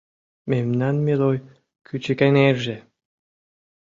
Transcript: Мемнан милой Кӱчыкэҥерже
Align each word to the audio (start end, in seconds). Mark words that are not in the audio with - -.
Мемнан 0.51 0.95
милой 1.05 1.37
Кӱчыкэҥерже 1.87 2.75